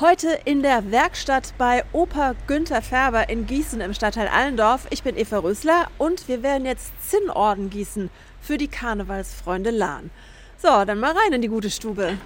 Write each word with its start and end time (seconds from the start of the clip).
Heute 0.00 0.36
in 0.44 0.64
der 0.64 0.90
Werkstatt 0.90 1.54
bei 1.56 1.84
Oper 1.92 2.34
Günther 2.48 2.82
Färber 2.82 3.28
in 3.28 3.46
Gießen 3.46 3.80
im 3.80 3.94
Stadtteil 3.94 4.26
Allendorf. 4.26 4.88
Ich 4.90 5.04
bin 5.04 5.16
Eva 5.16 5.38
Rösler 5.38 5.86
und 5.98 6.26
wir 6.26 6.42
werden 6.42 6.66
jetzt 6.66 6.90
Zinnorden 7.08 7.70
gießen 7.70 8.10
für 8.40 8.58
die 8.58 8.66
Karnevalsfreunde 8.66 9.70
Lahn. 9.70 10.10
So, 10.58 10.84
dann 10.84 10.98
mal 10.98 11.12
rein 11.12 11.34
in 11.34 11.42
die 11.42 11.48
gute 11.48 11.70
Stube. 11.70 12.18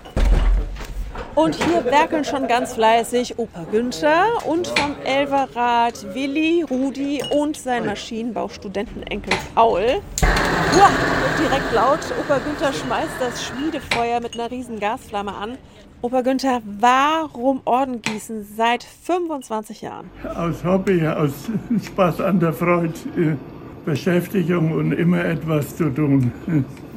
Und 1.38 1.54
hier 1.54 1.84
werkeln 1.84 2.24
schon 2.24 2.48
ganz 2.48 2.72
fleißig 2.74 3.38
Opa 3.38 3.64
Günther 3.70 4.26
und 4.44 4.66
vom 4.66 4.96
Elverrad 5.04 6.12
Willi, 6.12 6.64
Rudi 6.68 7.22
und 7.32 7.56
sein 7.56 7.86
Maschinenbaustudentenenkel 7.86 9.32
Paul. 9.54 10.00
Uah, 10.20 10.90
direkt 11.38 11.72
laut. 11.72 12.00
Opa 12.18 12.38
Günther 12.38 12.72
schmeißt 12.72 13.20
das 13.20 13.44
Schmiedefeuer 13.44 14.18
mit 14.18 14.34
einer 14.34 14.50
riesen 14.50 14.80
Gasflamme 14.80 15.32
an. 15.32 15.58
Opa 16.02 16.22
Günther, 16.22 16.60
warum 16.64 17.60
Orden 17.66 18.02
gießen 18.02 18.44
seit 18.56 18.82
25 18.82 19.82
Jahren? 19.82 20.10
Aus 20.34 20.64
Hobby, 20.64 21.06
aus 21.06 21.30
Spaß 21.86 22.20
an 22.20 22.40
der 22.40 22.52
Freude, 22.52 23.38
Beschäftigung 23.88 24.72
und 24.72 24.92
immer 24.92 25.24
etwas 25.24 25.76
zu 25.76 25.88
tun. 25.88 26.30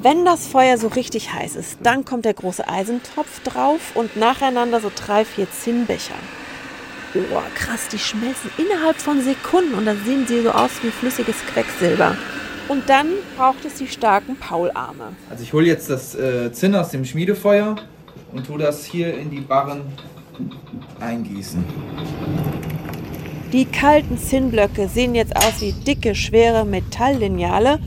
Wenn 0.02 0.26
das 0.26 0.46
Feuer 0.46 0.78
so 0.78 0.88
richtig 0.88 1.34
heiß 1.34 1.56
ist, 1.56 1.78
dann 1.84 2.04
kommt 2.04 2.26
der 2.26 2.34
große 2.34 2.68
Eisentopf 2.68 3.40
drauf 3.44 3.96
und 3.96 4.18
nacheinander 4.18 4.82
so 4.82 4.92
drei, 4.94 5.24
vier 5.24 5.50
Zinnbecher. 5.50 6.16
Oh, 7.16 7.42
krass, 7.56 7.88
die 7.88 7.98
schmelzen 7.98 8.52
innerhalb 8.58 8.98
von 8.98 9.22
Sekunden 9.22 9.74
und 9.74 9.86
dann 9.86 10.04
sehen 10.04 10.26
sie 10.28 10.42
so 10.42 10.52
aus 10.52 10.72
wie 10.82 10.90
flüssiges 10.90 11.38
Quecksilber. 11.54 12.18
Und 12.68 12.90
dann 12.90 13.08
braucht 13.38 13.64
es 13.64 13.76
die 13.76 13.88
starken 13.88 14.36
Paularme. 14.36 15.14
Also 15.30 15.44
ich 15.44 15.54
hole 15.54 15.68
jetzt 15.68 15.90
das 15.90 16.14
äh, 16.16 16.52
Zinn 16.52 16.76
aus 16.76 16.90
dem 16.90 17.06
Schmiedefeuer 17.06 17.78
und 18.34 18.46
tue 18.46 18.58
das 18.58 18.84
hier 18.84 19.18
in 19.18 19.30
die 19.30 19.42
Barren 19.42 19.82
eingießen. 21.00 21.64
Die 23.52 23.66
kalten 23.66 24.18
Zinnblöcke 24.18 24.88
sehen 24.88 25.14
jetzt 25.14 25.36
aus 25.36 25.60
wie 25.60 25.74
dicke, 25.74 26.16
schwere 26.16 26.64
Metalllineale 26.64 27.80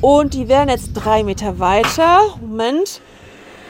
und 0.00 0.34
die 0.34 0.46
werden 0.48 0.68
jetzt 0.68 0.92
drei 0.94 1.24
Meter 1.24 1.58
weiter, 1.58 2.20
Moment, 2.40 3.00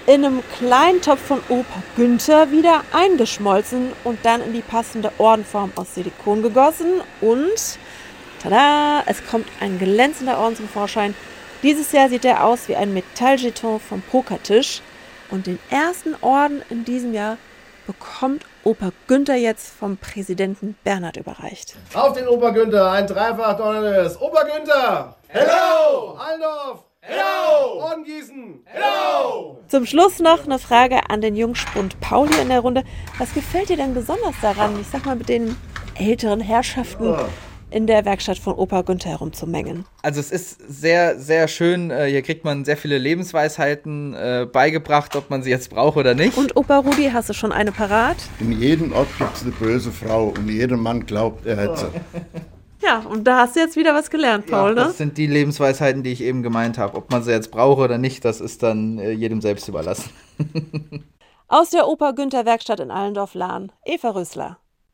in 0.07 0.23
einem 0.23 0.43
kleinen 0.59 1.01
Topf 1.01 1.23
von 1.23 1.41
Opa 1.49 1.83
Günther 1.97 2.51
wieder 2.51 2.83
eingeschmolzen 2.93 3.93
und 4.05 4.19
dann 4.23 4.43
in 4.43 4.53
die 4.53 4.61
passende 4.61 5.13
Ordenform 5.17 5.73
aus 5.77 5.95
Silikon 5.95 6.43
gegossen. 6.43 7.01
Und 7.23 7.79
tada, 8.43 9.03
es 9.07 9.25
kommt 9.27 9.47
ein 9.61 9.79
glänzender 9.79 10.39
Orden 10.39 10.57
zum 10.57 10.69
Vorschein. 10.69 11.15
Dieses 11.63 11.93
Jahr 11.93 12.11
sieht 12.11 12.27
er 12.27 12.45
aus 12.45 12.69
wie 12.69 12.77
ein 12.77 12.93
Metalljeton 12.93 13.81
vom 13.81 14.03
Pokertisch. 14.03 14.83
Und 15.31 15.47
den 15.47 15.59
ersten 15.71 16.15
Orden 16.21 16.61
in 16.69 16.85
diesem 16.85 17.15
Jahr 17.15 17.39
bekommt 17.87 18.45
Opa 18.65 18.93
Günther 19.07 19.37
jetzt 19.37 19.69
vom 19.69 19.97
Präsidenten 19.97 20.77
Bernhard 20.85 21.17
überreicht. 21.17 21.77
Auf 21.95 22.15
den 22.15 22.27
Opa 22.29 22.51
Günther, 22.51 22.91
ein 22.91 23.07
dreifach 23.07 23.57
donnertes. 23.57 24.21
Opa 24.21 24.43
Günther! 24.45 25.17
Hello! 25.29 26.17
Allendorf! 26.19 26.85
Hello! 27.01 27.83
Ordengießen! 27.83 28.65
Hello! 28.65 29.59
Zum 29.69 29.85
Schluss 29.85 30.21
noch 30.21 30.45
eine 30.45 30.59
Frage 30.59 31.11
an 31.11 31.21
den 31.21 31.37
Jungspund 31.37 32.01
Paul 32.01 32.29
hier 32.29 32.43
in 32.43 32.49
der 32.49 32.61
Runde. 32.61 32.85
Was 33.19 33.35
gefällt 33.35 33.69
dir 33.69 33.77
denn 33.77 33.95
besonders 33.95 34.35
daran, 34.41 34.81
ich 34.81 34.87
sag 34.89 35.05
mal, 35.05 35.17
mit 35.17 35.29
den 35.29 35.57
älteren 35.97 36.41
Herrschaften 36.41 37.15
in 37.75 37.89
der 37.89 38.05
Werkstatt 38.05 38.39
von 38.39 38.55
Opa 38.55 38.83
Günther 38.83 39.11
herumzumengen? 39.11 39.85
Also 40.03 40.21
es 40.21 40.31
ist 40.31 40.59
sehr, 40.69 41.19
sehr 41.19 41.49
schön. 41.49 41.91
Äh, 41.91 42.07
Hier 42.07 42.23
kriegt 42.23 42.45
man 42.45 42.65
sehr 42.65 42.77
viele 42.77 42.99
Lebensweisheiten 42.99 44.15
äh, 44.15 44.47
beigebracht, 44.51 45.17
ob 45.17 45.29
man 45.29 45.43
sie 45.43 45.51
jetzt 45.51 45.71
braucht 45.71 45.97
oder 45.97 46.15
nicht. 46.15 46.39
Und 46.39 46.57
Opa 46.57 46.79
Rudi, 46.79 47.11
hast 47.13 47.29
du 47.31 47.33
schon 47.35 47.51
eine 47.51 47.73
parat? 47.73 48.17
In 48.39 48.53
jedem 48.53 48.93
Ort 48.93 49.09
gibt 49.19 49.35
es 49.37 49.43
eine 49.43 49.51
böse 49.51 49.91
Frau 49.91 50.29
und 50.29 50.49
jeder 50.49 50.77
Mann 50.77 51.05
glaubt, 51.05 51.47
er 51.47 51.57
hätte 51.57 51.77
sie. 51.77 51.87
Ja, 52.81 53.01
und 53.01 53.25
da 53.25 53.39
hast 53.39 53.57
du 53.57 53.61
jetzt 53.61 53.77
wieder 53.77 53.95
was 53.95 54.11
gelernt, 54.11 54.47
Paul, 54.47 54.75
ne? 54.75 54.83
Das 54.83 54.99
sind 54.99 55.17
die 55.17 55.27
Lebensweisheiten, 55.27 56.03
die 56.03 56.13
ich 56.13 56.21
eben 56.23 56.43
gemeint 56.43 56.77
habe. 56.79 56.97
Ob 56.97 57.11
man 57.11 57.23
sie 57.23 57.33
jetzt 57.33 57.51
braucht 57.51 57.81
oder 57.81 57.99
nicht, 57.99 58.25
das 58.25 58.41
ist 58.41 58.63
dann 58.63 58.99
äh, 58.99 59.11
jedem 59.11 59.41
selbst 59.41 59.69
überlassen. 59.69 60.11
Aus 61.49 61.71
der 61.71 61.89
Opa 61.89 62.13
Günther 62.13 62.45
Werkstatt 62.47 62.81
in 62.81 62.91
Allendorf-Lahn, 62.91 63.73
Eva 63.85 64.11
Rösler. 64.11 64.59